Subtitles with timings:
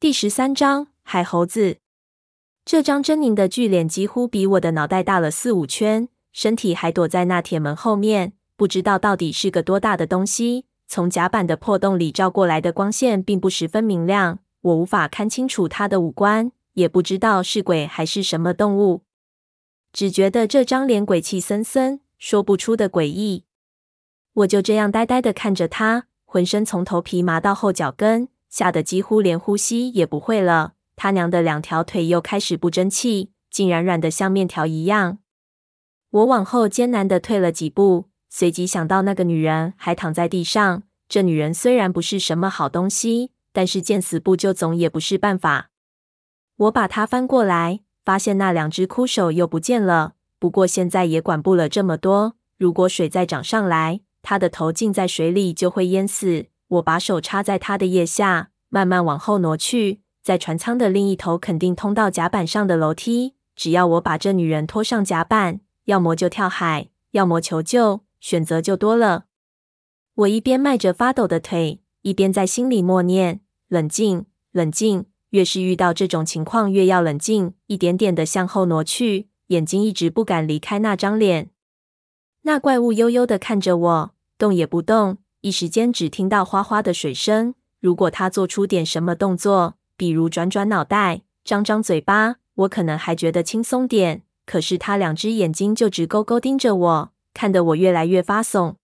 [0.00, 1.76] 第十三章海猴子。
[2.64, 10.64] 这张狰狞的巨脸几乎比我的脑袋大了四五圈，身体还躲在那铁门后面，不知道到底是个多大的东西。
[10.86, 19.02] 从甲板的破洞里照过来的光线并不十分明亮，我无法看清楚它的五官，也不知道是鬼还是什么动物，
[19.92, 23.44] 只觉得这张脸鬼气森森，说不出的诡异。
[24.32, 28.28] 我就这样呆呆地看着它，浑身从头皮麻到后脚跟。
[28.50, 35.18] 吓得几乎连呼吸也不会了，他娘的两条腿又开始不争气，竟然软得像面条一样。
[36.10, 40.82] 我往后艰难地退了几步，随即想到那个女人还躺在地上。
[41.08, 45.70] 这女人虽然不是什么好东西，但是见死不救总也不是办法。
[46.56, 50.14] 我把她翻过来，发现那两只枯手又不见了。
[50.38, 56.46] 不过现在也管不了这么多，如果水再涨上来，她的头浸在水里就会淹死。
[56.70, 63.34] 我把手插在他的腋下，慢慢往后挪去，在船舱的另一头肯定通到甲板上的楼梯。
[63.56, 69.24] 只要我把这女人拖上甲板，要么就跳海，要么求救，选择就多了。
[70.14, 75.06] 我一边迈着发抖的腿，一边在心里默念：冷静，冷静。
[75.30, 77.54] 越是遇到这种情况，越要冷静。
[77.66, 81.50] 一点点的向后挪去，眼睛一直不敢离开那张脸。
[82.42, 85.18] 那怪物悠悠的看着我，动也不动。
[85.42, 87.54] 一时间只听到哗哗的水声。
[87.80, 94.22] 如果他做出点什么动作，比如转转脑袋、张张嘴巴，我可能还觉得轻松点。
[94.44, 98.76] 可是他两只眼睛就直勾勾盯着我，看得我越来越发怂。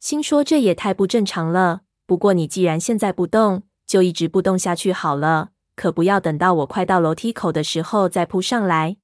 [0.00, 1.82] 心说这也太不正常了。
[2.06, 8.96] 不过你既然现在不动，就一直不动下去好了，可不要等到我快到楼梯口的时候再扑上来。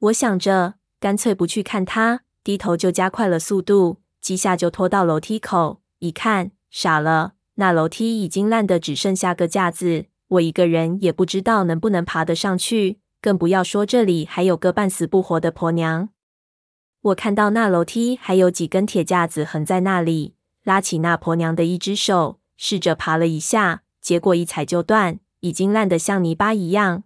[0.00, 3.98] 我想着，干脆不去看他，低头就加快了速度。
[4.28, 16.10] 几下就拖到楼梯口，一看傻了，那楼梯已经烂得只剩下个架子，我一个人也不知道能不能爬得上去，更不要说这里还有个半死不活的婆娘。
[17.00, 27.04] 我看到那楼梯还有几根铁架子横在那里，拉起那婆娘的一只手，试着爬了一下，结果一踩就断，已经烂得像泥巴一样。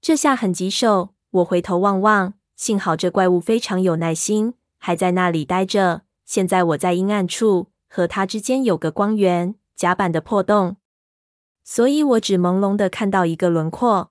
[0.00, 6.02] 这下很棘手，我回头望望，幸好这怪物非常有耐心，还在那里待着。
[6.24, 10.76] 现在我在阴暗处，和他之间有个光源，甲板的破洞，
[11.62, 14.10] 所以我只朦胧的看到一个轮廓。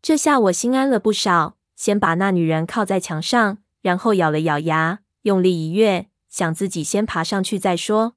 [0.00, 8.14] 这下我心安了不少，先把那女人靠在墙上，然后咬了咬牙，用力一跃，想自己先爬上去再说。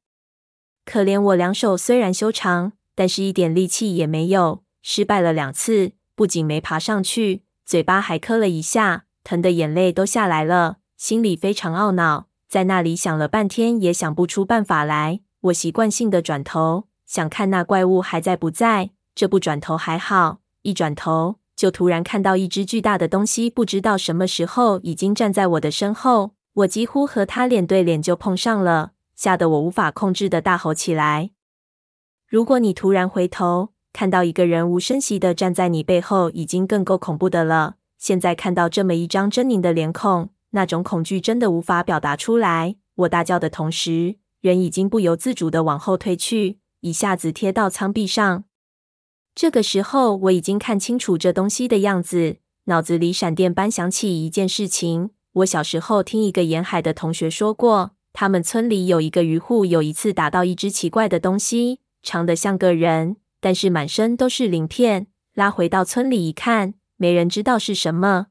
[0.84, 12.28] 可怜我两手虽然修长，但是一点力气也没有，失败了两次，不仅没爬上去，嘴巴还磕了一下，疼得眼泪都下来了，心里非常懊恼。
[12.56, 15.20] 在那里想了半天，也想不出办法来。
[15.42, 18.92] 我习惯性的转头，想看那怪物还在不在。
[19.14, 26.32] 这不转头还好，一转头就突然看到一只巨大的东西，不知道什么时候已经站在我的身后。
[26.54, 31.32] 我几乎和他脸对脸就碰上了，吓得我无法控制的大吼起来。
[32.26, 37.76] 如果你突然回头，看到一个人无声息的站在你背后，已经更够恐怖的了。
[37.98, 40.30] 现在看到这么一张狰狞的脸孔。
[40.56, 42.78] 那种恐惧真的无法表达出来。
[42.96, 48.46] 我大叫的同时，人已经不由自主的往后退去，一下子贴到舱壁上。
[49.36, 65.08] 这个时候，我已经看清楚这东西的样子，脑子里闪电般想起一件事情：我小时候听一个沿海的同学说过，他们村里有一个渔户，有一次打到一只奇怪的东西，长得像个人，但是满身都是鳞片。
[65.34, 68.28] 拉回到村里一看，没人知道是什么。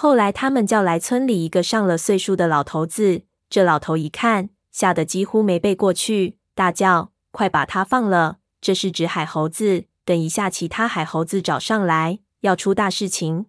[0.00, 3.22] 后来，他们叫来村里一个上了岁数的老头子。
[3.50, 8.38] 这老头一看，吓得几乎没背过去，大叫：“快把他放了！
[8.60, 13.46] 这是只海猴子，等一下其他海猴子找上来，要出大事情。”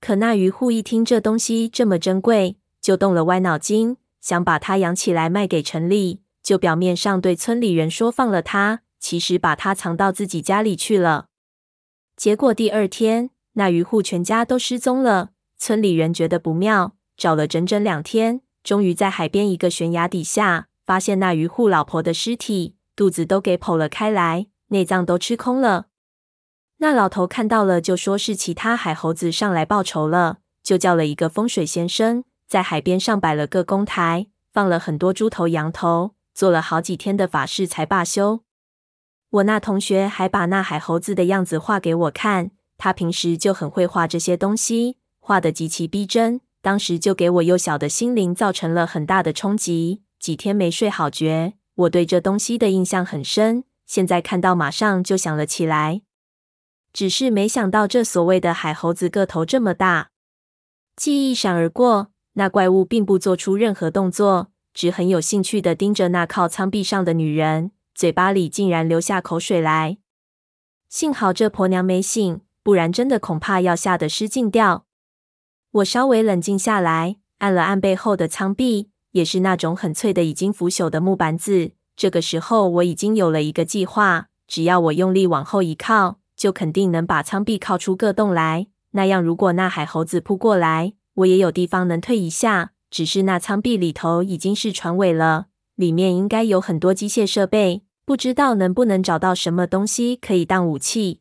[0.00, 6.22] 可那渔户一听这东西这么珍贵，就动了歪脑筋，想把它养起来卖给城里。
[6.42, 11.26] 就表面上对村里人说放了他，其实把他藏到自己家里去了。
[12.16, 15.32] 结果第二天，那渔户全家都失踪了。
[15.60, 25.88] 村里人觉得不妙，找了整整两天，终于在海边一个悬崖底下发现那渔户老婆的尸体，肚子都给剖了开来，内脏都吃空了。
[26.78, 38.40] 那老头看到了，就说是其他海猴子上来报仇了，就叫了一个风水先生，在海边上摆了个公台，放了很多猪头羊头，做了好几天的法事才罢休。
[39.28, 44.96] 我那同学还把那海猴子的样子画给我看，他平时就很会画这些东西。
[45.30, 51.52] 画得极其逼真，当时就给我幼小的心灵造成了很大的冲击，几天没睡好觉。
[51.76, 56.02] 我对这东西的印象很深，现在看到马上就想了起来。
[56.92, 60.10] 只是没想到这所谓的海猴子个头这么大。
[60.96, 69.98] 记忆闪而过，那怪物并不做出任何动作，只很有兴趣的盯着那靠舱壁上的女人，嘴巴里竟然流下口水来。
[70.88, 74.86] 幸好这婆娘没醒，不然真的恐怕要吓得失禁掉。
[75.72, 81.70] 我稍微冷静下来，按了按背后的舱壁，也是那种很脆的、已经腐朽的木板子。
[81.96, 88.66] 这个时候我已经有了一个计划，只要我用力往后一靠，就肯定能把舱壁靠出个洞来。
[88.90, 92.72] 那样，如果那海猴子扑过来，我也有地方能退一下。
[92.90, 95.46] 只是那舱壁里头已经是船尾了，
[95.76, 101.20] 里面应该有很多机械设备，不知道能不能找到什么东西可以当武器。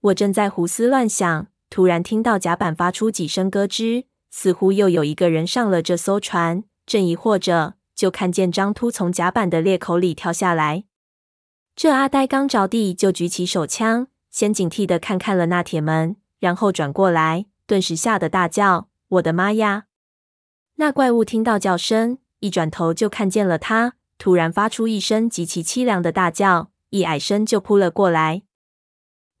[0.00, 6.64] 我正在胡思乱想，突然听到甲板发出几声咯吱，似乎又有一个人上了这艘船。
[6.84, 10.84] 正疑惑着，就看见张秃从甲板的裂口里跳下来。
[11.74, 14.08] 这阿呆刚着地，就举起手枪。
[14.30, 19.84] 先警惕的看看了那铁门，然后转过来，顿时吓得大叫：“我的妈呀！”
[20.76, 28.42] 那怪物听到叫声，一转头就看见了他，突然发出一声极其凄凉的大叫，一矮身就扑了过来。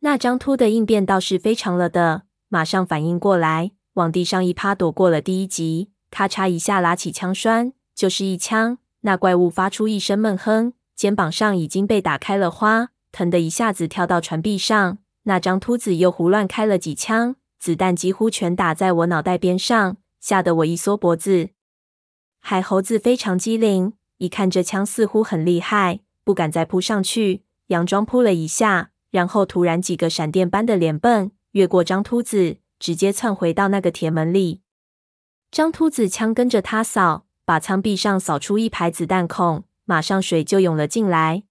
[0.04, 8.78] 那张秃的应变倒是非常了得，马上反应过来，往地上一趴，躲过了第一击，咔嚓一下拉起枪栓，就是一枪。
[9.02, 12.88] 那怪物发出一声闷哼，肩膀上已经被打开了花。
[13.12, 21.50] 疼的一下子跳到船壁上，那张秃子又胡乱开了几枪，子弹几乎全打在我脑袋边上，吓得我一缩脖子。
[22.40, 34.62] 海猴子非常机灵，一看这枪似乎很厉害，不敢再扑上去，佯装扑了一下，然后突然几个闪电般的连蹦，越过张秃子，直接窜回到那个铁门里。
[35.50, 41.44] 张秃子枪跟着他扫，把舱壁上扫出一排子弹孔，马上水就涌了进来。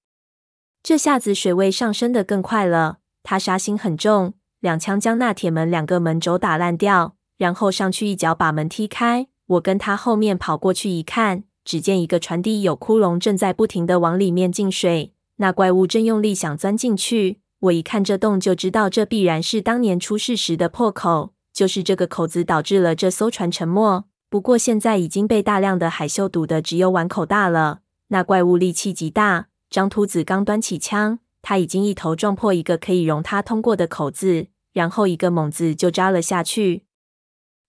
[0.82, 9.28] 这下子水位上升的更快了，他杀心很重，两枪将那铁门两个门轴打烂掉，然后上去一脚把门踢开。
[9.46, 15.14] 我跟他后面跑过去一看，只见一个船底有窟窿，正在不停的往里面进水。
[15.36, 24.06] 那怪物正用力想钻进去，我一看这洞就知道，这必然是当年出事时的破口，就是这个口子导致了这艘船沉没。
[24.30, 27.82] 不过现在已经被大量的海锈堵得只有碗口大了。
[28.08, 29.48] 那怪物力气极大。
[29.70, 36.84] 张秃子刚端起枪，他已经一头撞破一个可以容他通过的口子，然后一个猛子就扎了下去。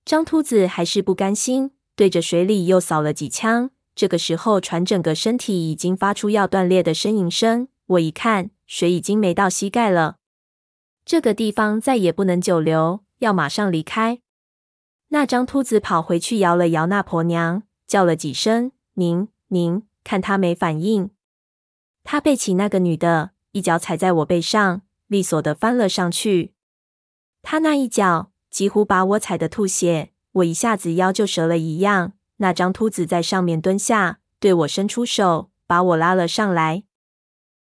[0.04, 3.70] 张秃子还是不甘心，对着水里又扫了几枪。
[3.94, 7.68] 这个时候，船整个身体已经发出要断裂的呻吟声。
[7.92, 10.16] 我一看，水已经没到膝盖了，
[11.04, 14.20] 这个地方再也不能久留，要马上离开。
[15.08, 21.10] 那张秃子跑回去摇了摇那婆娘，叫了几声“您您”，看他没反应。
[22.02, 26.54] 他背起那个女的，一脚踩在我背上，利索的翻了上去。
[27.42, 32.14] 他那一脚几乎把我踩得吐血，我一下子腰就折了一样。
[32.36, 36.84] 那张秃子在上面蹲下，对我伸出手，把我拉了上来。